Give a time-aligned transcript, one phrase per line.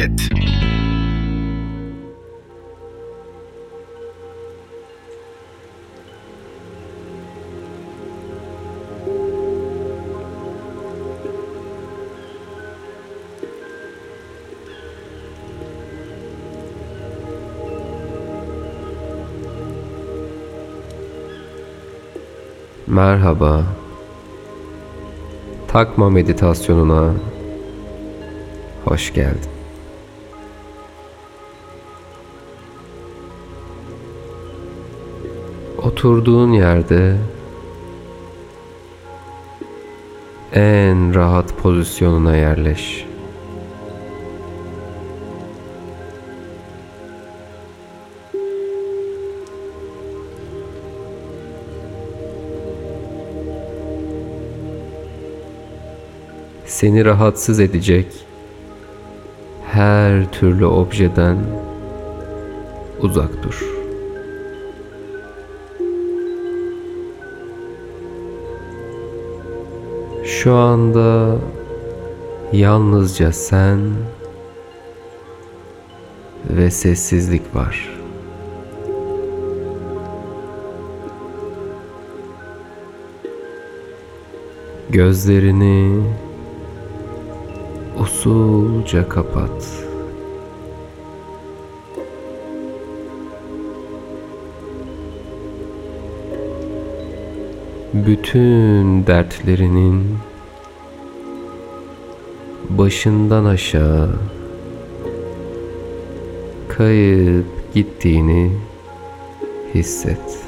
[0.00, 0.30] et.
[22.86, 23.64] Merhaba.
[25.68, 27.14] Takma meditasyonuna
[28.84, 29.59] hoş geldin.
[35.84, 37.16] Oturduğun yerde
[40.52, 43.06] en rahat pozisyonuna yerleş.
[56.66, 58.06] Seni rahatsız edecek
[59.66, 61.38] her türlü objeden
[63.00, 63.79] uzak dur.
[70.42, 71.38] Şu anda
[72.52, 73.80] yalnızca sen
[76.50, 77.98] ve sessizlik var.
[84.90, 86.02] Gözlerini
[87.98, 89.66] usulca kapat.
[97.94, 100.29] Bütün dertlerinin
[102.78, 104.10] başından aşağı
[106.68, 108.52] kayıp gittiğini
[109.74, 110.38] hisset.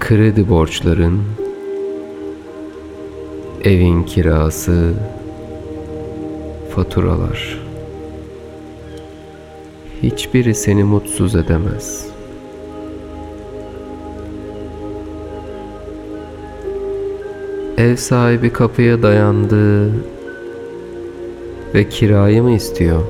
[0.00, 1.22] Kredi borçların,
[3.64, 4.94] evin kirası,
[6.74, 7.58] faturalar.
[10.02, 12.13] Hiçbiri seni mutsuz edemez.
[17.78, 19.92] Ev sahibi kapıya dayandı
[21.74, 23.02] ve kirayı mı istiyor?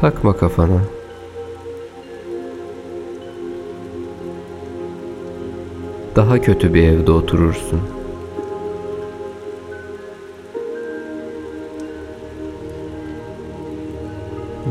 [0.00, 0.80] Takma kafana.
[6.16, 7.80] Daha kötü bir evde oturursun.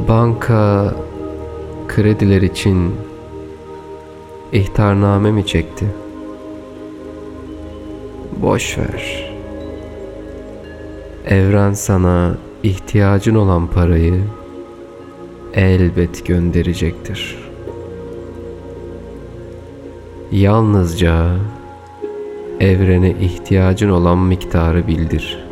[0.07, 0.94] Banka
[1.88, 2.95] krediler için
[4.51, 5.85] ihtarname mi çekti?
[8.41, 9.31] Boş ver.
[11.27, 14.22] Evren sana ihtiyacın olan parayı
[15.53, 17.38] elbet gönderecektir.
[20.31, 21.35] Yalnızca
[22.59, 25.45] evrene ihtiyacın olan miktarı bildir.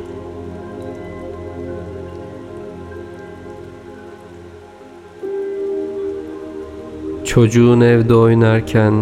[7.25, 8.93] Çocuğun evde oynarken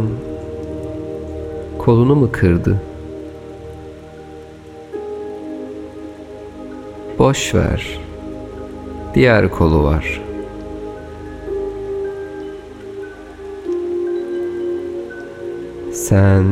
[1.77, 2.81] kolunu mu kırdı?
[7.19, 7.99] Boş ver.
[9.13, 10.21] Diğer kolu var.
[15.91, 16.45] Sen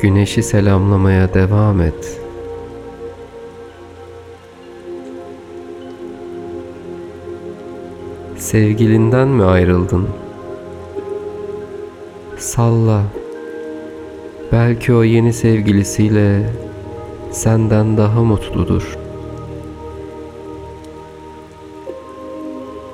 [0.00, 2.20] güneşi selamlamaya devam et.
[8.36, 10.08] Sevgilinden mi ayrıldın?
[12.36, 13.02] Salla.
[14.52, 16.50] Belki o yeni sevgilisiyle
[17.30, 19.07] senden daha mutludur.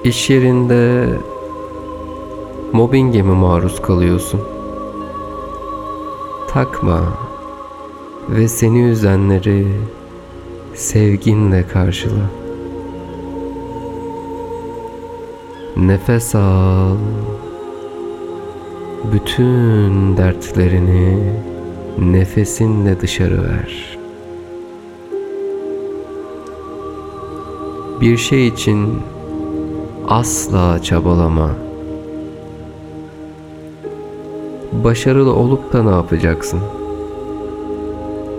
[0.05, 1.09] İş yerinde
[2.73, 4.41] mobbinge mi maruz kalıyorsun?
[6.49, 7.03] Takma
[8.29, 9.67] ve seni üzenleri
[10.75, 12.31] sevginle karşıla.
[15.77, 16.97] Nefes al.
[19.13, 21.33] Bütün dertlerini
[21.99, 23.99] nefesinle dışarı ver.
[28.01, 29.03] Bir şey için
[30.09, 31.51] asla çabalama.
[34.85, 36.61] Başarılı olup da ne yapacaksın?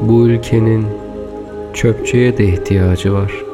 [0.01, 0.85] Bu ülkenin
[1.73, 3.45] çöpçüye de ihtiyacı var.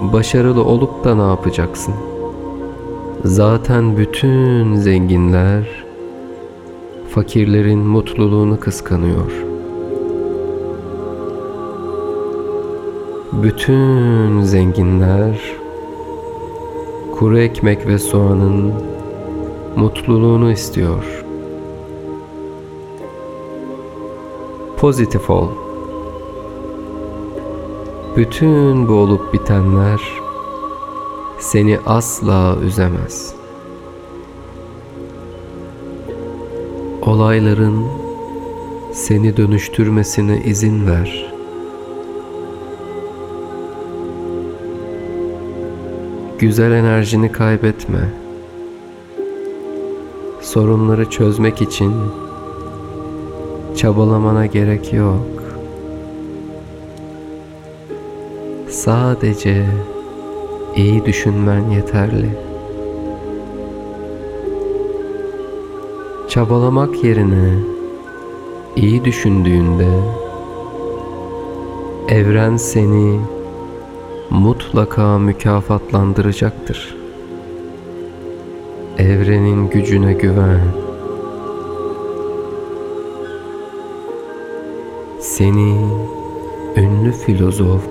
[0.00, 1.94] Başarılı olup da ne yapacaksın?
[3.24, 5.84] Zaten bütün zenginler
[7.10, 9.47] fakirlerin mutluluğunu kıskanıyor.
[13.42, 15.40] bütün zenginler
[17.18, 18.72] kuru ekmek ve soğanın
[19.76, 21.24] mutluluğunu istiyor.
[24.76, 25.48] Pozitif ol.
[28.16, 30.00] Bütün bu olup bitenler
[31.38, 33.34] seni asla üzemez.
[37.02, 37.86] Olayların
[38.92, 41.37] seni dönüştürmesine izin ver.''
[46.38, 47.98] Güzel enerjini kaybetme.
[50.40, 51.94] Sorunları çözmek için
[53.76, 55.26] çabalamana gerek yok.
[58.68, 59.66] Sadece
[60.76, 62.30] iyi düşünmen yeterli.
[66.28, 67.58] Çabalamak yerine
[68.76, 69.88] iyi düşündüğünde
[72.08, 73.20] evren seni
[74.30, 76.96] mutlaka mükafatlandıracaktır.
[78.98, 80.60] Evrenin gücüne güven.
[85.20, 85.76] Seni
[86.76, 87.82] ünlü filozof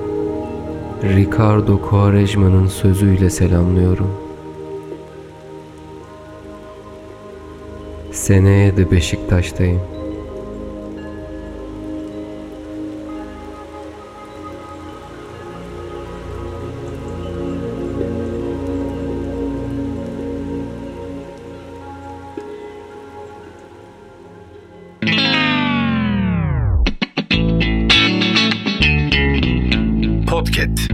[1.04, 4.12] Ricardo Quaresma'nın sözüyle selamlıyorum.
[8.12, 9.97] Seneye de Beşiktaş'tayım.
[30.48, 30.87] Podcast.